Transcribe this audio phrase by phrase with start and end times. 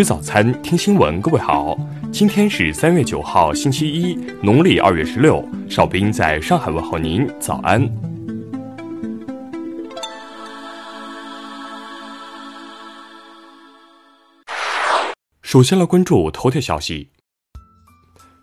[0.00, 1.20] 吃早餐，听新闻。
[1.20, 1.76] 各位好，
[2.10, 5.46] 今天是三月九号，星期一，农历二月十六。
[5.68, 7.86] 少兵在上海问候您，早安。
[15.42, 17.10] 首先来关注头条消息。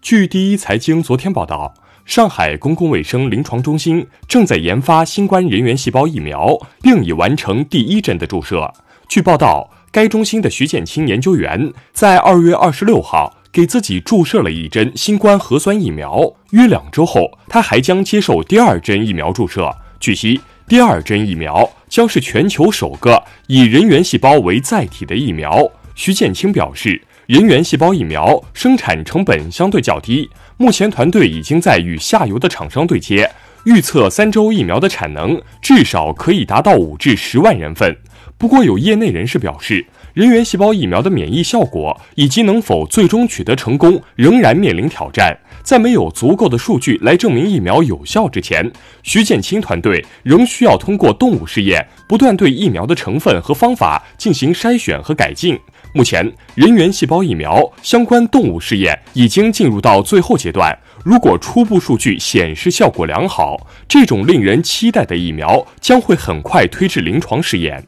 [0.00, 1.74] 据第一财经昨天报道，
[2.06, 8.72] 上海公共卫生临床中心正在研发新冠人源细胞疫苗，并已完成第一针的注射。
[9.06, 9.68] 据报道。
[9.92, 19.70] 该中心的徐建清研究员在二月二十六号给自己注射了一针新冠核酸疫苗，约两周后，他还将接受第二针疫苗注射。
[20.00, 25.70] 据悉，第二针疫苗将是全球首个以人源细胞为载体的疫苗。
[25.94, 33.30] 徐建清表示，人源细胞疫苗生产成本相对较低，目前团队已经在与下游的厂商对接，
[33.66, 37.94] 预测三周疫苗的产能至少可以达到五至十万人份。
[38.42, 45.38] 不过，有业内人士表示，人源细胞疫苗的免疫效果以及能否最终取得成功，仍然面临挑战。
[45.62, 48.68] 在没有足够的数据来证明疫苗有效之前，
[49.04, 55.56] 徐建清团队仍需要通过动物试验，不断对疫苗的成分和方法进行筛选和改进。
[55.94, 60.76] 目前，人源细胞疫苗相关动物试验已经进入到最后阶段。
[61.04, 67.86] 如果初步数据显示效果良好，这种令人期待的疫苗将会很快推至临床试验。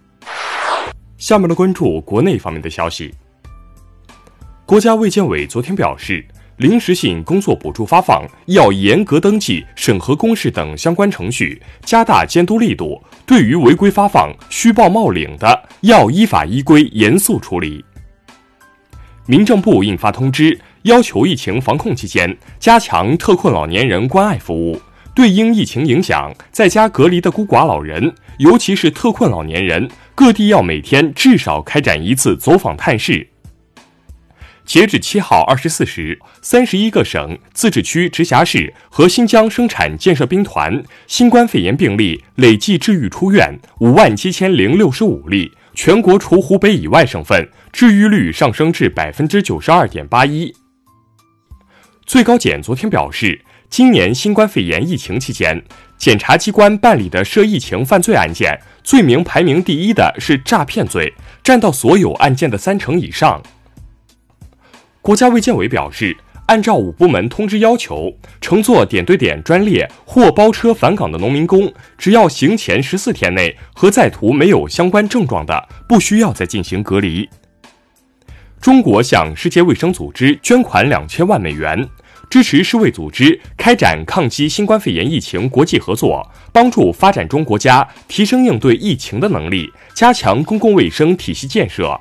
[1.18, 3.14] 下面来关注国内方面的消息。
[4.66, 6.24] 国家卫健委昨天表示，
[6.58, 13.02] 临时性工作补助发放要严格登记、审核公示等相关程序，加大监督力度。
[13.26, 17.84] 对于违规发放、虚报冒领的，要依法依规严肃处理。
[19.26, 24.80] 民政部印发通知，要求疫情防控期间加强特困老年人关爱服务。
[25.14, 33.26] 对因疫情影响在家隔离的孤寡老人，尤其是特困老年人，各地要每天至少开展一次走访探视。
[34.64, 50.54] 截止七号二十四时，三十一个省、自治区、直辖市和新疆生产建设兵团新冠肺炎病例累计治愈出院五万七千零六十五例，全国除湖北以外省份治愈率上升至百分之九十二点八一。
[52.06, 53.44] 最高检昨天表示。
[53.70, 55.60] 今年新冠肺炎疫情期间，
[56.04, 61.10] 检察机关办理的涉疫情犯罪案件，罪名排名第一的是诈骗罪，
[61.42, 63.42] 占到所有案件的三成以上。
[65.00, 77.26] 国家卫健委表示，按照五部门通知要求，乘坐点对点专列或包车返岗的农民工，只要行前十四天内和在途没有相关症状的，不需要再进行隔离。
[78.60, 81.88] 中国向世界卫生组织捐款两千万美元。
[82.34, 91.96] 支持世卫组织开展抗击新冠肺炎疫情国际合作，帮助发展中国家提升应对疫情的能力，加强公共卫生体系建设。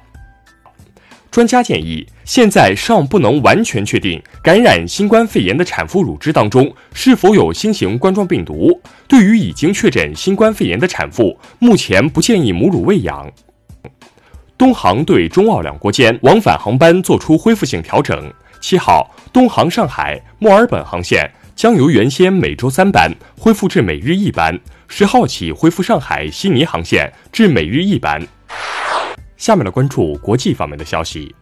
[1.30, 8.82] 专家建议，现在尚不能完全确定感染新冠肺炎的产妇乳汁当中是否有新型冠状病毒。
[9.08, 13.32] 对于已经确诊新冠肺炎的产妇，目前不建议母乳喂养。
[14.58, 18.34] 东航对中澳两国间往返航班作出恢复性调整。
[18.64, 24.58] 七号，东航上海墨尔本航线将由原先每周三班恢复至每日一班。
[24.88, 28.26] 十号起恢复上海悉尼航线至每日一班。
[29.36, 31.36] 下面来关注国际方面的消息。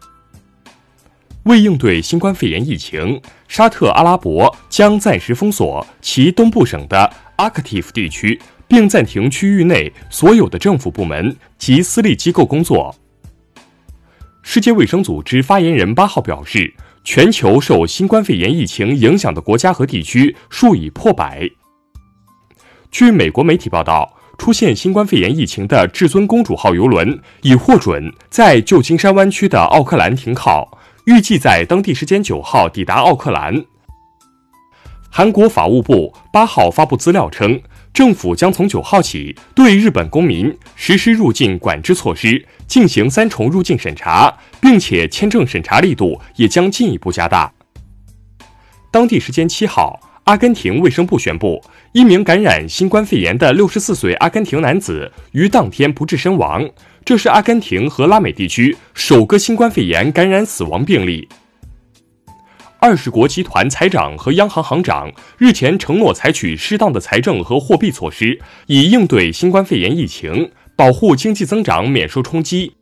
[1.44, 12.96] 为应对新冠肺炎疫情，沙特阿拉伯将暂时封锁其东部省的阿克提夫地区，并暂停区域内所有的政府部门及私立机构工作。
[14.42, 16.74] 世界卫生组织发言人八号表示。
[17.04, 21.50] 全球受新冠肺炎疫情影响的国家和地区数以破百。
[22.92, 33.66] 据美国媒体报道，出现新冠肺炎疫情的“至尊公主号”游轮已获准在旧金山湾区的奥克兰停靠，预计在当地时间九号抵达奥克兰。
[35.10, 37.60] 韩国法务部八号发布资料称。
[37.94, 47.52] 政府将从九号起对日本公民实施入境管制措施，进行三重入境审查，并且签证审查力度也将进一步加大。
[48.90, 51.62] 当地时间七号，阿根廷卫生部宣布，
[51.92, 56.68] 一名感染新冠肺炎的六十四岁阿根廷男子于当天不治身亡，
[57.04, 61.28] 这是阿根廷和拉美地区首个新冠肺炎感染死亡病例。
[62.84, 65.08] 二十国集团财长和央行行长
[65.38, 72.74] 日前承诺采取适当的财政和货币措施，以应对新冠肺炎疫情，保护经济增长免受冲击。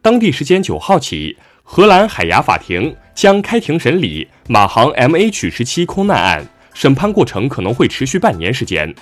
[0.00, 8.94] 当地时间九号起，荷兰海牙法庭将开庭审理马航 MH 十七空难案，审判过程可能会持续半年时间。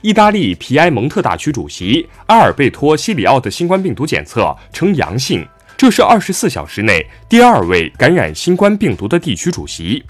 [0.00, 5.46] 意大利皮埃蒙特大区主席阿尔贝托·西里奥的新冠病毒检测呈阳性，
[5.76, 10.02] 这是二十四小时内第二位感染新冠病毒的地区主席。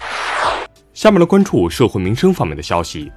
[0.93, 3.11] 下面来关注社会民生方面的消息。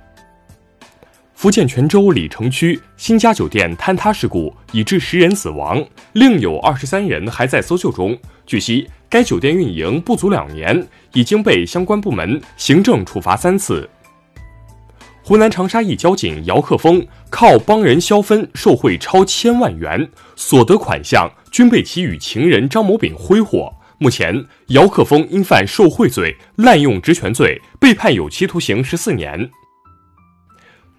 [1.32, 5.82] 福建泉州鲤城区新家酒店坍塌事故已致十人死亡，
[6.14, 8.18] 另有二十三人还在搜救中。
[8.44, 13.88] 据悉，该酒店运营不足两年，已经被相关部门行政处罚三次。
[15.30, 23.72] 湖南长沙一交警姚克峰靠帮人消分受贿超千万元，所得款项均被其与情人张某丙挥霍。
[23.98, 29.48] 目前，姚克峰因犯受贿罪、滥用职权罪，被判有期徒刑十四年。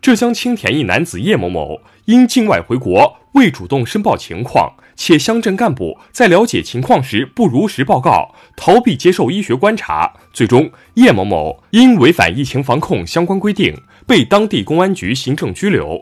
[0.01, 13.75] 浙江青田一男子叶某某因境外回国未主动申报情况，且乡镇干部在了解情况时不如实报告，逃避接受医学观察，最终叶某某因违反疫情防控相关规定，
[14.11, 15.97] 被当地公安局行政拘留。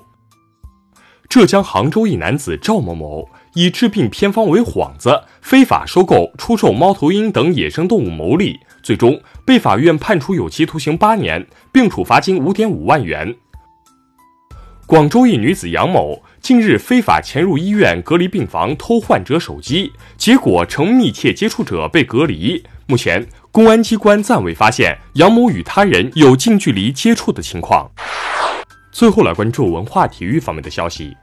[1.29, 13.35] 浙江杭州一男子赵某某以治病偏方为幌子，非法收购、出售猫头鹰等野生动物牟利，最终被法院判处有期徒刑八年，并处罚金五点五万元。
[14.89, 22.63] 广州一女子杨某近日非法潜入医院隔离病房偷患者手机，结果成密切接触者被隔离。
[22.87, 27.87] 目前，公安机关暂未发现杨某与他人有近距离接触的情况。
[28.91, 31.15] 最后来关注文化体育方面的消息。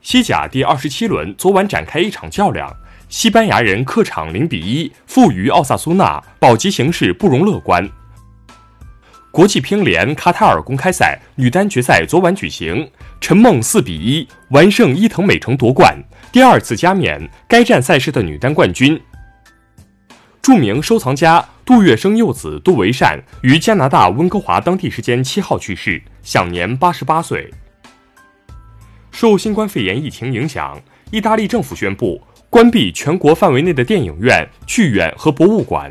[0.00, 2.68] 西甲第二十七轮昨晚展开一场较量，
[3.08, 7.88] 西班牙人客场零比一负于奥萨苏纳，保级形势不容乐观。
[9.32, 12.86] 国际乒联卡塔尔公开赛女单决赛昨晚举行，
[13.18, 15.96] 陈梦四比一完胜伊藤美诚夺冠，
[16.30, 17.18] 第二次加冕
[17.48, 19.00] 该站赛事的女单冠军。
[20.42, 27.50] 著名收藏家杜月笙幼子杜维善于加拿大温哥华当地时间七号去世，享年八十八岁。
[29.10, 30.78] 受新冠肺炎疫情影响，
[31.10, 32.20] 意大利政府宣布
[32.50, 35.90] 关闭全国范围内的电影院、剧院和博物馆。